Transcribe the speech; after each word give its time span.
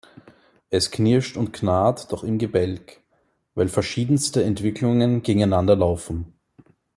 Es 0.71 0.89
knirscht 0.89 1.37
und 1.37 1.53
knarrt 1.53 2.11
doch 2.11 2.23
im 2.23 2.39
Gebälk, 2.39 3.01
weil 3.53 3.67
verschiedenste 3.67 4.43
Entwicklungen 4.43 5.21
gegeneinander 5.21 5.75
laufen. 5.75 6.33